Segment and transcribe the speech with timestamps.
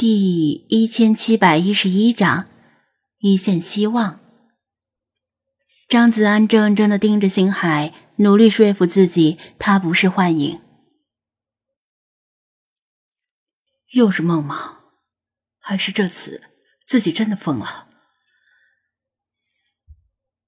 [0.00, 2.48] 第一千七百一十一章
[3.18, 4.18] 一线希望。
[5.90, 10.58] 张子安怔怔的盯着星海，努力说服自己他不是幻影。
[13.90, 14.80] 又是梦吗？
[15.58, 16.44] 还是这次
[16.86, 17.86] 自己真的疯了？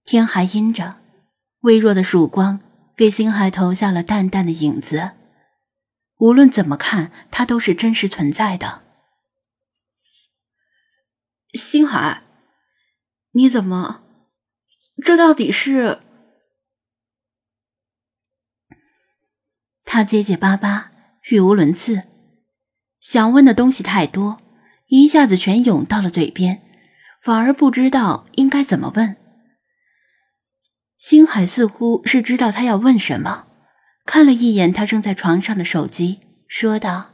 [0.06, 0.96] 天还阴着，
[1.60, 2.58] 微弱的曙光
[2.96, 5.10] 给星海投下了淡淡的影子。
[6.16, 8.84] 无论怎么看，它都是真实存在的。
[11.52, 12.22] 星海，
[13.32, 14.02] 你怎么？
[15.04, 15.98] 这到底是？
[19.84, 20.90] 他结结巴巴，
[21.30, 22.04] 语无伦次，
[23.00, 24.38] 想问的东西太多，
[24.86, 26.62] 一下子全涌到了嘴边，
[27.22, 29.16] 反而不知道应该怎么问。
[30.96, 33.48] 星海似乎是知道他要问什么，
[34.06, 37.10] 看了一眼他正在床上的手机，说道。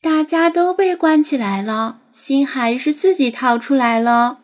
[0.00, 4.40] 大家都被关起来了，星海是自己逃出来了。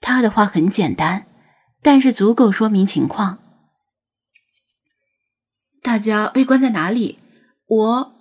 [0.00, 1.26] 他的话很简单，
[1.80, 3.38] 但是足够说明情况。
[5.82, 7.18] 大家被关在哪里？
[7.66, 8.14] 我……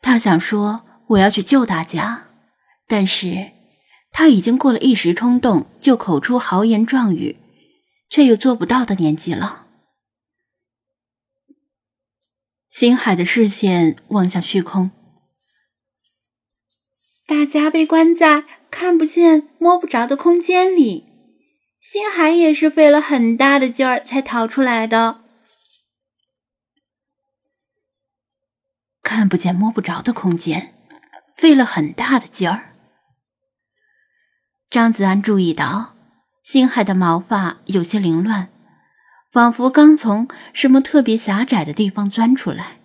[0.00, 2.28] 他想说我要去救大家，
[2.86, 3.50] 但是
[4.12, 7.36] 他已经过了一时冲动就口出豪言壮语，
[8.08, 9.66] 却又做不到的年纪了。
[12.80, 14.90] 星海的视线望向虚空，
[17.26, 21.04] 大家被关在看不见、摸不着的空间里。
[21.78, 25.20] 星海也是费了很大的劲儿才逃出来的。
[29.02, 30.72] 看不见、摸不着的空间，
[31.36, 32.74] 费了很大的劲儿。
[34.70, 35.96] 张子安注意到，
[36.42, 38.50] 星海的毛发有些凌乱。
[39.30, 42.80] 仿佛刚从什么特别狭窄的地方钻出来。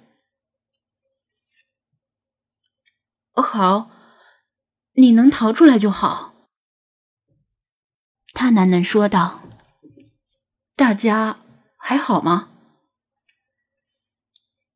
[3.34, 3.90] 好，
[4.94, 6.50] 你能逃出来就好。
[8.34, 9.44] 他喃喃说道
[10.76, 11.40] ：“大家
[11.78, 12.52] 还好吗？”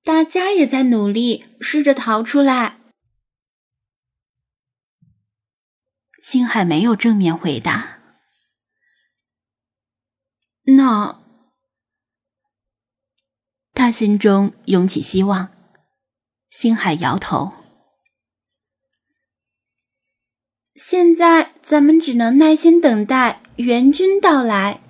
[0.03, 2.79] 大家也在努力，试着逃出来。
[6.23, 7.99] 星海没有正面回答。
[10.63, 11.18] 那。
[13.79, 15.51] 他心中涌起希望，
[16.49, 17.53] 星海摇头。
[20.75, 24.81] 现在咱们只能耐心等待援军到来。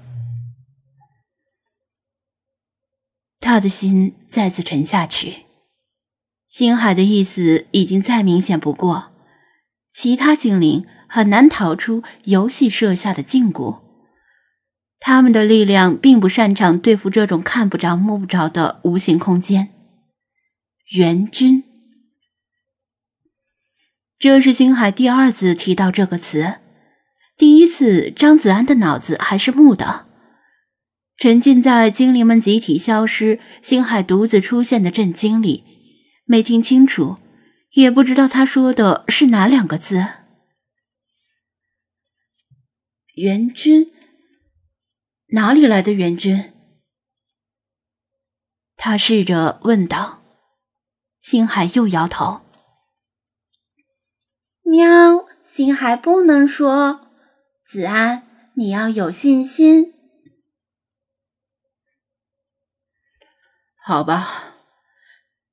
[3.40, 5.46] 他的心再次沉下去。
[6.48, 9.12] 星海的意思已经再明显不过，
[9.92, 13.89] 其他精灵很难逃出游戏设下的禁锢。
[15.00, 19.70] 他们的力量并不擅长对付这种看不着、摸不着的无形空间。
[20.92, 21.64] 援军，
[24.18, 26.60] 这是星海第二次提到这个词。
[27.38, 30.08] 第一次，张子安的脑子还是木的，
[31.18, 35.64] 沉浸在精灵们集体消失、星海独自出现的震惊里，
[36.26, 37.18] 没听清楚，
[37.72, 40.06] 也不知道他说的是哪两个字。
[43.16, 43.94] 援军。
[45.32, 46.54] 哪里来的援军？
[48.76, 50.24] 他试着问道。
[51.22, 52.42] 星海又摇头。
[54.64, 57.02] 喵，星海不能说。
[57.64, 59.94] 子安，你要有信心。
[63.84, 64.56] 好吧，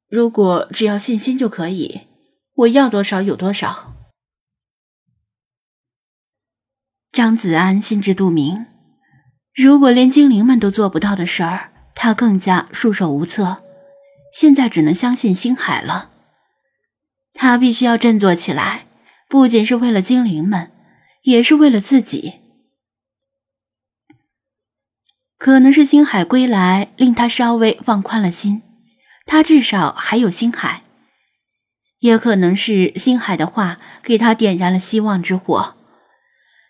[0.09, 2.07] 如果只要信心就可以，
[2.55, 3.93] 我要多少有多少。
[7.13, 8.76] 张子安心知肚明。
[9.57, 13.65] 如果连精灵们都做不到的事儿，他更加束手无策。
[14.31, 16.11] 现在只能相信星海了。
[17.33, 18.87] 他必须要振作起来，
[19.31, 20.73] 不仅是为了精灵们，
[21.23, 22.35] 也是为了自己。
[25.39, 28.63] 可能是星海归来令他稍微放宽了心，
[29.25, 30.83] 他至少还有星海。
[32.01, 35.77] 也可能是星海的话给他点燃了希望之火，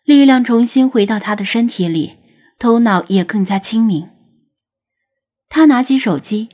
[0.05, 2.15] 力量重新回到他的身体里。
[2.59, 4.11] 头脑也更加清明。
[5.49, 6.49] 他拿起手机，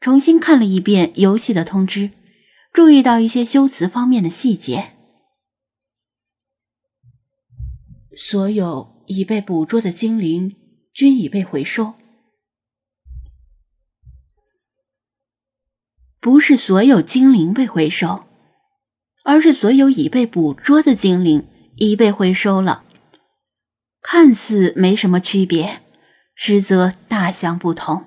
[0.00, 2.10] 重新看了一遍游戏的通知，
[2.72, 4.92] 注意到一些修辞方面的细节。
[8.16, 10.56] 所有已被捕捉的精灵
[10.92, 11.94] 均已被回收，
[16.18, 18.24] 不是所有精灵被回收，
[19.22, 21.46] 而是所有已被捕捉的精灵
[21.76, 22.84] 已被回收了。
[24.00, 25.80] 看似没什么区别，
[26.34, 28.06] 实则大相不同。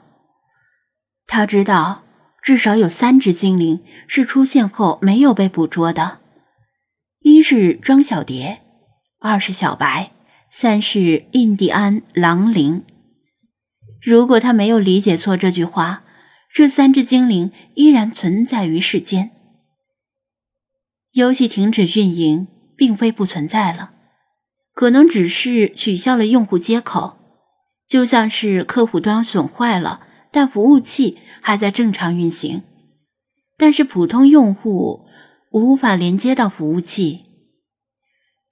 [1.28, 2.04] 他知道，
[2.42, 6.20] 至少有三只精灵是出现后没有被捕捉的：
[7.20, 8.62] 一是庄小蝶，
[9.20, 10.12] 二是小白，
[10.50, 12.84] 三是印第安狼灵。
[14.02, 16.04] 如果他没有理解错这句话，
[16.54, 19.32] 这三只精灵依然存在于世间。
[21.12, 23.94] 游戏停止运营，并非不存在了，
[24.74, 27.18] 可能只是取消了用户接口，
[27.88, 30.02] 就像是客户端损坏了，
[30.32, 32.64] 但服务器还在正常运行，
[33.58, 35.06] 但是普通用户
[35.52, 37.24] 无法连接到服务器。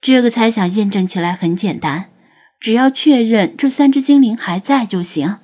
[0.00, 2.10] 这个猜想验证起来很简单。
[2.60, 5.38] 只要确认这三只精灵还在就行，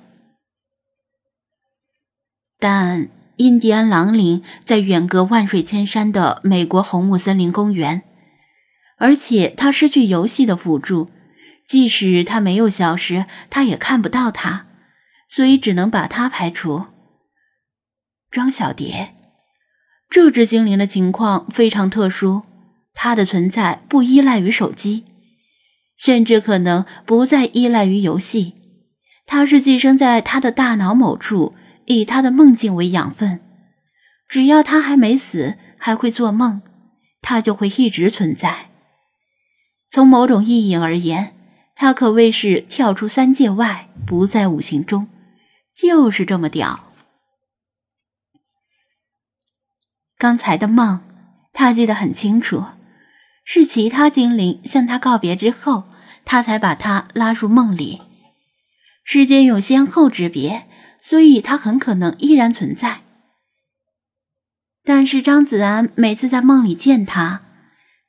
[2.59, 8.03] 但印第安狼灵在远隔万水千山的美国红木森林公园，
[8.97, 11.09] 而且他失去游戏的辅助，
[11.65, 14.67] 即使他没有消失，他也看不到他，
[15.29, 16.85] 所以只能把他排除。
[18.29, 19.15] 庄小蝶，
[20.09, 22.43] 这只精灵的情况非常特殊，
[22.93, 25.05] 它的存在不依赖于手机。
[25.97, 28.53] 甚至可能不再依赖于游戏，
[29.25, 31.55] 它是寄生在他的大脑某处，
[31.85, 33.39] 以他的梦境为养分。
[34.27, 36.61] 只要他还没死，还会做梦，
[37.21, 38.66] 他就会一直存在。
[39.89, 41.35] 从某种意义而言，
[41.75, 45.07] 他可谓是跳出三界外，不在五行中，
[45.75, 46.91] 就是这么屌。
[50.17, 51.01] 刚才的梦，
[51.53, 52.65] 他记得很清楚。
[53.49, 55.85] 是其他精灵向他告别之后，
[56.25, 58.01] 他才把他拉入梦里。
[59.05, 60.67] 时间有先后之别，
[60.99, 63.03] 所以他很可能依然存在。
[64.83, 67.41] 但是张子安每次在梦里见他，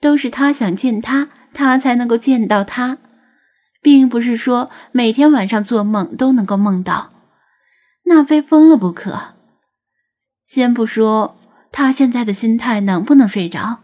[0.01, 2.99] 都是他想见他，他才能够见到他，
[3.83, 7.12] 并不是说每天晚上做梦都能够梦到，
[8.05, 9.35] 那非疯了不可。
[10.47, 11.37] 先不说
[11.71, 13.81] 他现在的心态能不能睡着。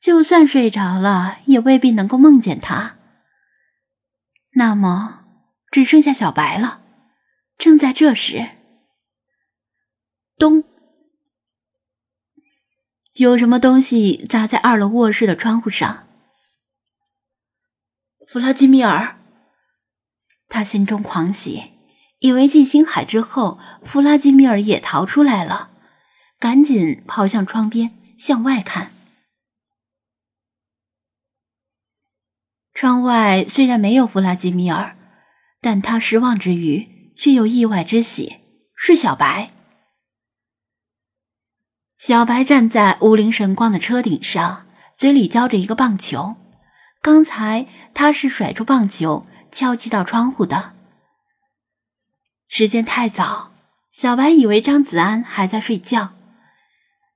[0.00, 2.96] 就算睡着了，也未必能够梦见他。
[4.54, 5.24] 那么，
[5.70, 6.80] 只剩下小白了。
[7.56, 8.48] 正在这时，
[10.36, 10.64] 咚，
[13.14, 16.08] 有什么东西砸在二楼卧室的窗户上。
[18.32, 19.18] 弗拉基米尔，
[20.48, 21.64] 他心中狂喜，
[22.18, 25.68] 以为进星海之后，弗拉基米尔也逃出来了，
[26.38, 28.92] 赶紧跑向窗边，向外看。
[32.72, 34.96] 窗外虽然没有弗拉基米尔，
[35.60, 38.38] 但他失望之余却又意外之喜，
[38.74, 39.50] 是小白。
[41.98, 46.36] 小白站在五灵神光的车顶上，嘴里叼着一个棒球。
[47.02, 50.74] 刚才他是甩出棒球敲击到窗户的。
[52.46, 53.52] 时间太早，
[53.90, 56.14] 小白以为张子安还在睡觉。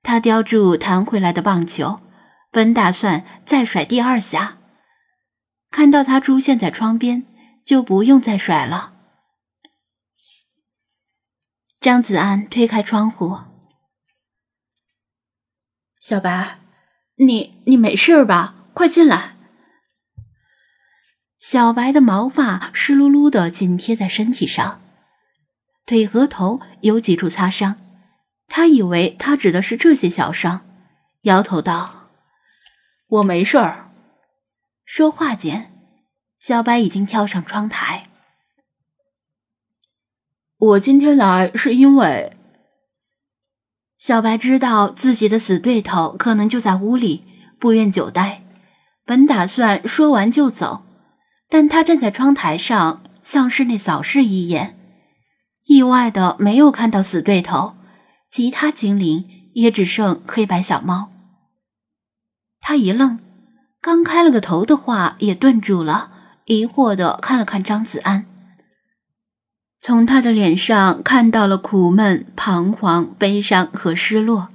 [0.03, 2.01] 他叼住弹回来的棒球，
[2.51, 4.59] 本打算再甩第二下。
[5.71, 7.25] 看到他出现在窗边，
[7.65, 8.95] 就不用再甩了。
[11.81, 13.39] 张子安推开窗户
[16.01, 16.59] ：“小白，
[17.17, 18.55] 你你没事吧？
[18.75, 19.36] 快进来。”
[21.49, 24.81] 小白的毛发湿漉漉的紧贴在身体上，
[25.87, 27.77] 腿和头有几处擦伤。
[28.49, 30.67] 他以为他指的是这些小伤，
[31.21, 32.11] 摇头道
[33.07, 33.93] ：“我没事儿。”
[34.85, 35.73] 说话间，
[36.41, 38.09] 小白已经跳上窗台。
[40.59, 42.33] 我今天来是因为
[43.97, 47.23] 小白知道自己的死对头可能就在屋里，
[47.61, 48.45] 不愿久待，
[49.05, 50.86] 本打算说完就走，
[51.49, 54.79] 但他站在窗台上向室内扫视一眼，
[55.65, 57.77] 意外的没有看到死对头，
[58.29, 61.13] 其他精灵也只剩黑白小猫。
[62.61, 63.21] 他一愣。
[63.79, 66.11] 刚开了个头的话也顿住了，
[66.47, 68.27] 疑惑的看了看张子安，
[69.81, 74.49] 从他的脸上看到了苦闷、彷徨、悲伤和失落，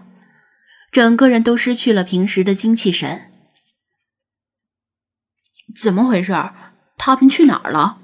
[0.91, 3.31] 整个人都失去了平时的精气神。
[5.81, 6.33] 怎么回事？
[7.03, 7.97] 他们去哪儿了？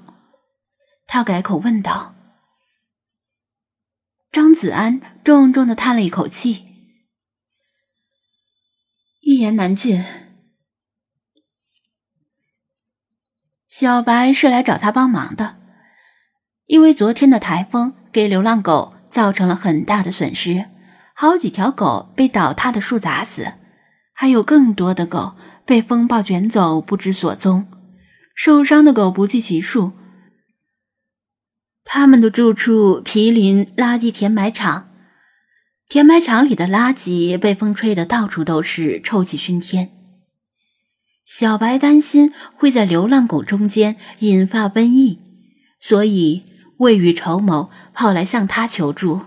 [1.06, 2.16] 他改口问道。
[4.32, 6.64] 张子安重重的叹了一口气，
[9.20, 10.04] 一言难尽。
[13.68, 15.60] 小白是来找他帮忙的，
[16.66, 20.68] 因为昨天的台风给流浪狗造成了很大的损失，
[21.14, 23.52] 好几条狗被倒塌的树砸死，
[24.12, 27.77] 还有更多的狗被风暴卷走不知所踪，
[28.40, 29.94] 受伤的狗不计其数。
[31.82, 34.88] 他们的住处毗邻垃圾填埋场，
[35.88, 39.90] 填埋场里的垃圾被风吹得到处都是，臭气熏天。
[41.26, 45.18] 小白担心会在流浪狗中间引发瘟疫，
[45.80, 46.44] 所以
[46.76, 49.22] 未雨绸缪，跑来向他求助。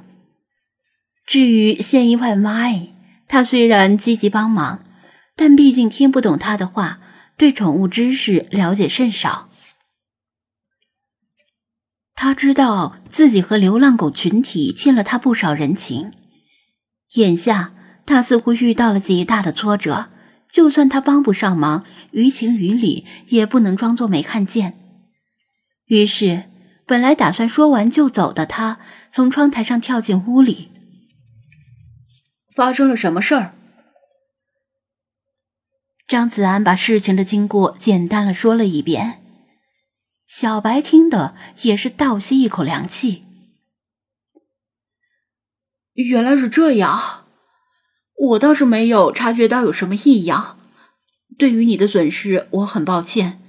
[1.25, 2.93] 至于县医外卖，
[3.27, 4.85] 他虽然积极帮忙，
[5.35, 7.01] 但毕竟听不懂他的话，
[7.41, 9.49] 对宠物知识了解甚少。
[12.13, 16.11] 他知道自己和流浪狗群体欠了他不少人情。
[17.15, 17.73] 眼下
[18.05, 20.11] 他似乎遇到了极大的挫折，
[20.51, 24.77] 就算他帮不上忙，于情于理也不能装作没看见。
[25.85, 26.43] 于是，
[26.85, 28.77] 本来打算说完就走的他，
[29.11, 30.69] 从窗台上跳进屋里。
[32.55, 33.55] 发生了什么事儿？
[36.11, 39.23] 张子安把事情的经过简单的说了一遍。
[40.27, 43.21] 小白听的也是倒吸一口凉气。
[45.93, 47.23] 原来是这样，
[48.13, 50.59] 我倒是没有察觉到有什么异样。
[51.37, 53.41] 对于你的损失，我很抱歉，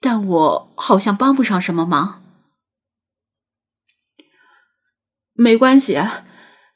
[0.00, 2.20] 但我好像帮不上什么忙。
[5.34, 6.02] 没关系，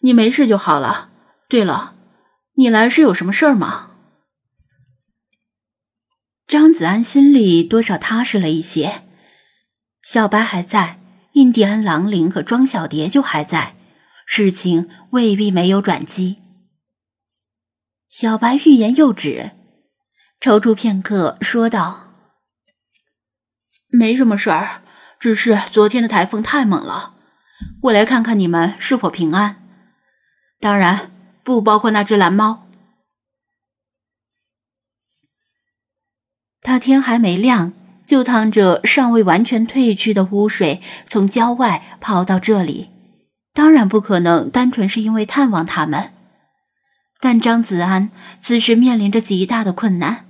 [0.03, 1.11] 你没事就好了。
[1.49, 1.97] 对了，
[2.55, 3.90] 你来是有什么事儿吗？
[6.51, 9.03] 张子安心里多少踏实了一些。
[10.03, 10.99] 小白还在，
[11.35, 13.77] 印第安狼灵和庄小蝶就还在。
[14.27, 16.39] 事情未必没有转机。
[18.09, 19.53] 小白欲言又止，
[20.41, 22.15] 踌躇片刻，说道
[23.87, 24.83] ：“没什么事儿，
[25.21, 27.15] 只是昨天的台风太猛了。
[27.83, 29.63] 我来看看你们是否平安，
[30.59, 31.13] 当然
[31.45, 32.67] 不包括那只蓝猫。”
[36.71, 37.73] 他天还没亮，
[38.07, 42.91] 就趟着尚未完全退去的污水，从郊外跑到这里。
[43.53, 46.13] 当然不可能单纯是因为探望他们，
[47.19, 50.27] 但张子安此时面临着极大的困难，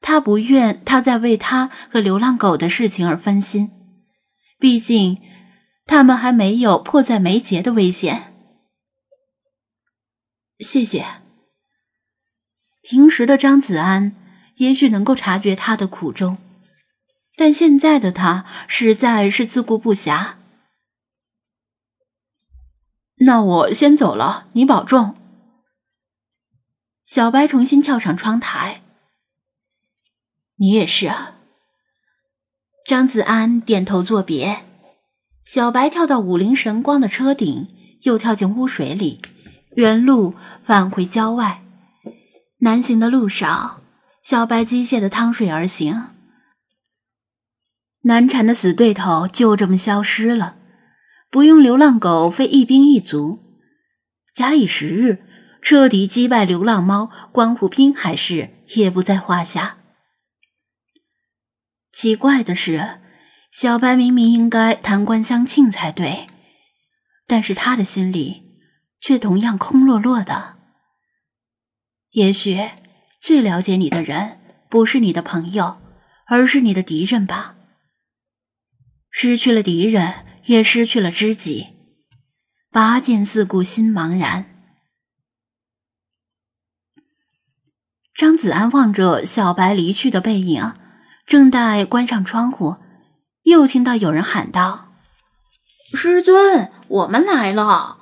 [0.00, 3.70] 他不愿他在为他和流浪狗的事情而分心，
[4.58, 5.18] 毕竟
[5.86, 8.34] 他们还没有迫在眉睫的危险。
[10.58, 11.04] 谢谢。
[12.82, 14.12] 平时的张子安
[14.56, 16.38] 也许能够察觉他的苦衷，
[17.36, 20.34] 但现在的他实在是自顾不暇。
[23.20, 25.16] 那我先走了，你保重。
[27.04, 28.82] 小白重新跳上窗台。
[30.56, 31.36] 你也是啊。
[32.86, 34.64] 张子安点头作别。
[35.44, 37.68] 小白跳到五菱神光的车顶，
[38.02, 39.20] 又跳进污水里，
[39.76, 40.34] 原路
[40.64, 41.62] 返回郊外。
[42.58, 43.82] 南行的路上，
[44.26, 46.08] 小白机械的趟水而行。
[48.00, 50.56] 难缠的死对头就这么消失了。
[51.30, 53.62] 不用流浪狗费一兵一卒，
[54.34, 55.24] 假以时日，
[55.62, 59.78] 彻底击败流浪猫，光复滨海市也不在话下。
[61.92, 62.98] 奇怪的是，
[63.52, 66.26] 小白明明应该弹冠相庆才对，
[67.28, 68.58] 但是他的心里
[69.00, 70.56] 却同样空落落的。
[72.10, 72.58] 也许，
[73.20, 75.80] 最了解你的人不是你的朋友，
[76.26, 77.56] 而是你的敌人吧。
[79.10, 80.26] 失去了敌人。
[80.46, 81.74] 也失去了知己，
[82.70, 84.44] 拔剑四顾心茫然。
[88.14, 90.74] 张子安望着小白离去的背影，
[91.26, 92.76] 正待关上窗户，
[93.42, 94.92] 又听到有人喊道
[95.94, 97.98] ：“师尊，我们来了。”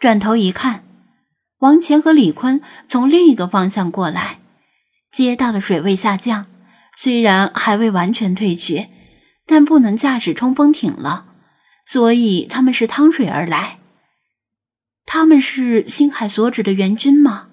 [0.00, 0.87] 转头一看，
[1.58, 4.40] 王乾和李坤从另一个方向过来。
[5.10, 6.46] 街道的水位下降，
[6.96, 8.88] 虽然还未完全退去。
[9.50, 11.24] 但不能驾驶冲锋艇了，
[11.86, 13.78] 所以他们是趟水而来。
[15.06, 17.48] 他们是星海所指的援军吗？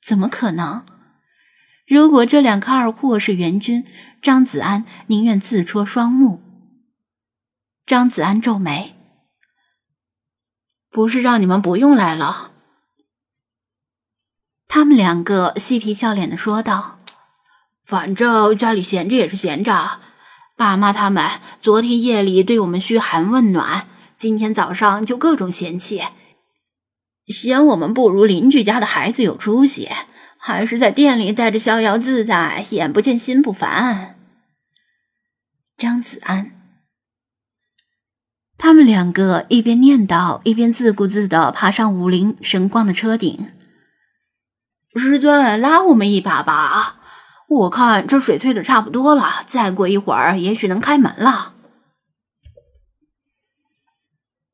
[0.00, 0.86] 怎么可能？
[1.86, 3.84] 如果这两个二货是援军，
[4.22, 6.40] 张子安宁愿自戳双目。
[7.84, 8.96] 张子安皱眉
[10.88, 12.52] ：“不是让你们不用来了？”
[14.68, 17.00] 他们两个嬉皮笑脸的说道
[17.84, 20.00] ：“反正家里闲着也是闲着。”
[20.56, 21.24] 爸妈他们
[21.60, 26.02] 昨天夜里对我们嘘寒问暖，今天早上就各种嫌弃，
[27.28, 29.88] 嫌我们不如邻居家的孩子有出息，
[30.36, 34.16] 还是在店里待着逍遥自在，眼不见心不烦。
[35.76, 36.50] 张子安，
[38.58, 43.52] 他们两个一边念叨，一边自顾自的爬上武林神光的车顶。
[44.94, 46.96] 师尊，拉我们一把吧。
[47.48, 51.54] 我看这水退的差不多了，再过一会儿也许能开门了。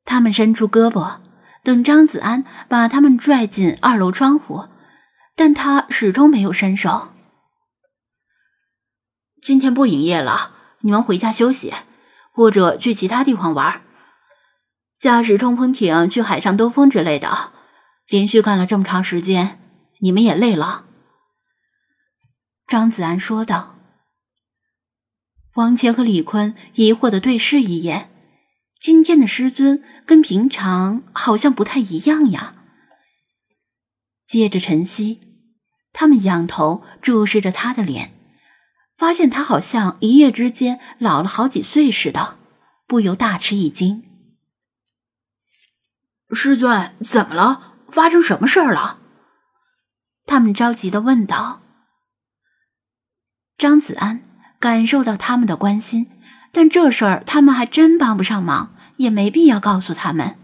[0.05, 1.17] 他们伸出胳膊，
[1.63, 4.69] 等张子安把他们拽进二楼窗户，
[5.35, 7.09] 但他始终没有伸手。
[9.41, 11.73] 今天不营业了，你们回家休息，
[12.33, 13.83] 或者去其他地方玩，
[15.01, 17.53] 驾驶冲锋艇去海上兜风之类的。
[18.09, 19.59] 连续干了这么长时间，
[20.01, 20.87] 你们也累了。”
[22.67, 23.79] 张子安说道。
[25.55, 28.11] 王乾和李坤疑惑的对视一眼。
[28.81, 32.57] 今天的师尊跟平常好像不太一样呀。
[34.27, 35.21] 接着晨曦，
[35.93, 38.13] 他们仰头注视着他的脸，
[38.99, 42.37] 发现他好像一夜之间老了好几岁似的，
[42.87, 44.03] 不由大吃一惊。
[46.33, 47.77] 师尊，怎么了？
[47.91, 48.99] 发生什么事儿了？
[50.27, 51.61] 他们着急的问道。
[53.57, 54.23] 张子安
[54.59, 56.11] 感受到他们的关心，
[56.53, 58.71] 但这事儿他们还真帮不上忙。
[58.97, 60.39] 也没必要告诉他们，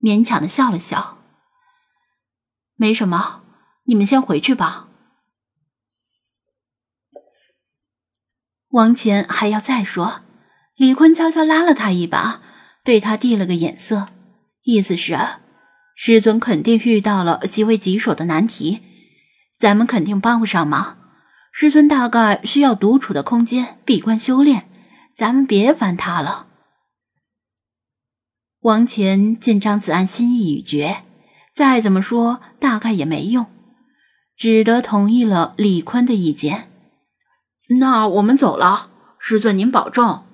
[0.00, 1.18] 勉强的笑了笑。
[2.76, 3.42] 没什么，
[3.86, 4.86] 你们先回去吧。
[8.68, 10.20] 王乾还要再说，
[10.76, 12.40] 李坤悄悄拉了他一把，
[12.84, 14.10] 对他递了个眼色，
[14.62, 15.18] 意思是
[15.96, 18.80] 师尊肯定遇到了极为棘手的难题，
[19.60, 20.96] 咱们肯定帮不上忙。
[21.52, 24.70] 师尊大概需要独处的空间，闭关修炼，
[25.14, 26.46] 咱们别烦他了。
[28.60, 31.02] 王乾见张子安心意已决，
[31.54, 33.46] 再怎么说大概也没用，
[34.36, 36.70] 只得同意了李坤的意见。
[37.80, 40.24] 那我们走了，师尊您保重，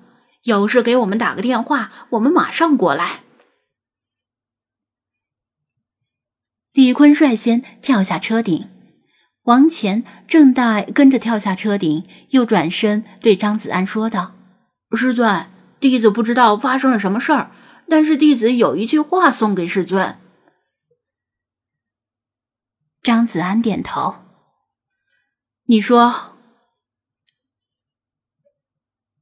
[0.43, 3.23] 有事给我们打个电话，我们马上过来。
[6.71, 8.69] 李坤率先跳下车顶，
[9.47, 14.35] 王乾正待跟着跳下车顶，又转身对张子安说道
[14.91, 15.47] ：“师尊，
[15.79, 17.51] 弟子不知道发生了什么事儿。”
[17.87, 20.19] 但是弟子有一句话送给师尊。
[23.01, 24.17] 张子安点头。
[25.67, 26.33] 你说。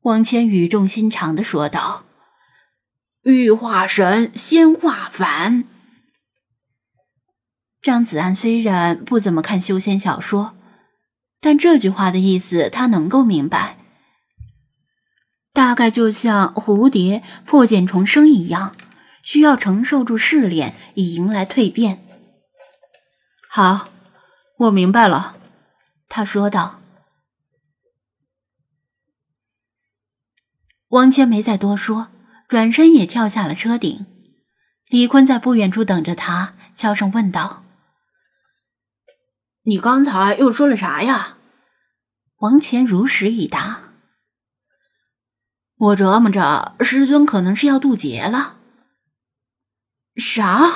[0.02, 2.06] 王谦语重心长的说道
[3.22, 5.66] ：“欲化神，先化凡。”
[7.86, 10.56] 张子安虽然不怎么看修仙小说，
[11.40, 13.78] 但这句话的意思他能够明白。
[15.54, 18.76] 大概就像蝴蝶破茧重生一样，
[19.22, 22.04] 需要承受住试炼以迎来蜕变。
[23.48, 23.90] 好，
[24.58, 25.38] 我明白了，
[26.10, 26.82] 他说道。
[30.88, 32.08] 王谦没再多说，
[32.48, 34.08] 转身也跳下了车顶。
[34.88, 37.62] 李坤在不远处等着他，悄声问道
[39.66, 41.38] ：“你刚才又说了啥呀？”
[42.40, 43.82] 王乾如实以答。
[45.78, 48.58] 我琢磨着，师尊可能是要渡劫了。
[50.16, 50.68] 啥？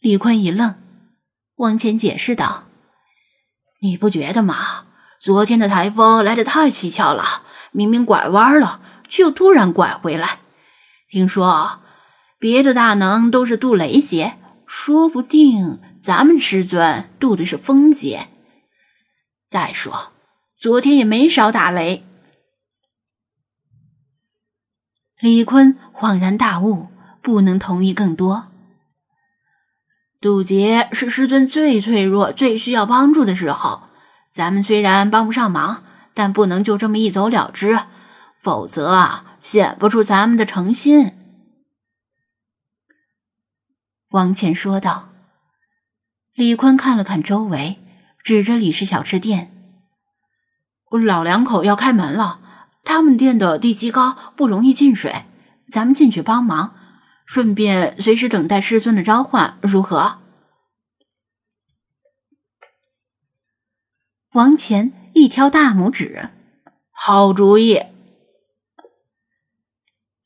[0.00, 0.76] 李坤一愣，
[1.56, 2.68] 王乾解释道
[3.82, 4.86] ：“你不觉得吗？
[5.20, 10.40] 昨天的台风来的太蹊跷了，明明拐弯了，却又突然拐回来。
[11.08, 11.80] 听说
[12.38, 18.28] 别的大能都是渡雷劫，说不定咱们师尊渡的是风劫。
[19.48, 20.12] 再说，
[20.56, 22.04] 昨天也没少打雷。”
[25.18, 26.90] 李坤恍然大悟，
[27.20, 28.46] 不能同意更多。
[30.20, 33.88] 渡劫是师尊最脆弱、最需要帮助的时候，
[34.30, 35.82] 咱们虽然帮不上忙，
[36.14, 37.80] 但不能就这么一走了之，
[38.40, 41.10] 否则啊，显不出咱们的诚心。”
[44.10, 45.15] 王倩说道。
[46.36, 47.78] 李坤看了看周围，
[48.22, 49.50] 指着李氏小吃店
[51.06, 52.40] ：“老两口要开门了。”
[52.84, 55.24] 他们店的地基高，不容易进水。
[55.72, 56.74] 咱们进去帮忙，
[57.24, 60.18] 顺便随时等待师尊的召唤，如何？
[64.34, 66.28] 王乾一挑大拇指，
[66.90, 67.82] 好主意。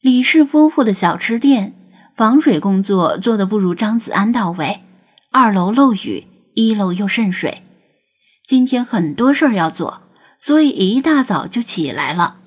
[0.01, 1.75] 李氏夫妇的小吃店
[2.17, 4.83] 防水工作做的不如张子安到位，
[5.33, 7.63] 二楼漏雨，一楼又渗水。
[8.45, 10.03] 今天很多事儿要做，
[10.41, 12.41] 所以一大早就起来了。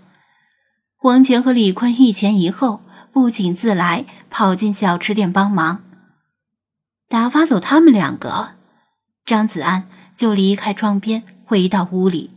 [1.03, 2.81] 王乾和李坤一前一后，
[3.13, 5.81] 不请自来，跑进小吃店帮忙。
[7.07, 8.55] 打发走他们两个，
[9.25, 12.31] 张子安就离开窗边，回到屋里。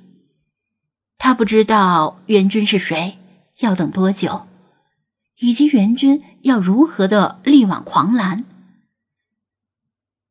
[1.18, 3.18] 他不知道援军是谁，
[3.58, 4.46] 要等多久，
[5.40, 8.44] 以及援军要如何的力挽狂澜。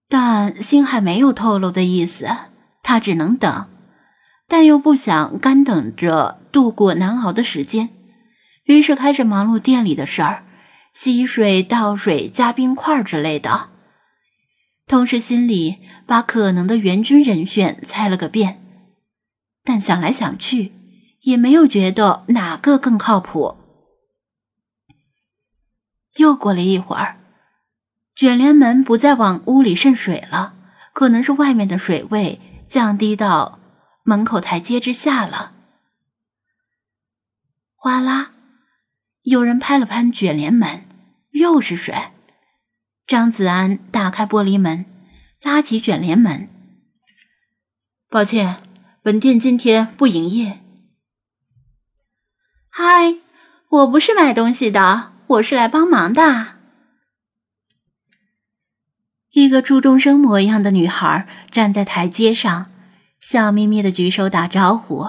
[0.08, 2.28] 但星海没有透露的意思，
[2.84, 3.68] 他只能等，
[4.48, 7.89] 但又不想干等着度过难熬的时间。
[8.65, 10.46] 于是开始忙碌店里的事儿，
[10.94, 13.70] 吸水、倒水、加冰块之类的。
[14.88, 18.62] 同时，心里把可能的援军人选猜了个遍，
[19.63, 20.72] 但想来想去，
[21.22, 23.58] 也没有觉得哪个更靠谱。
[26.18, 27.20] 又过了一会儿，
[28.15, 30.56] 卷帘门不再往屋里渗水了，
[30.93, 33.60] 可能是外面的水位降低到
[34.04, 35.51] 门口台阶之下了。
[37.75, 38.32] 哗啦，
[39.23, 40.86] 有人拍了拍卷帘门，
[41.32, 41.93] 又是水。
[43.06, 44.86] 张子安打开玻璃门，
[45.41, 46.47] 拉起卷帘门。
[48.10, 48.63] 抱歉，
[49.04, 50.62] 本店今天不营业。
[52.69, 53.17] 嗨，
[53.69, 56.55] 我不是买东西的，我是来帮忙的。
[59.36, 62.67] 一个初中生模样的女孩站在台阶上，
[63.19, 65.08] 笑眯眯的举手打招呼。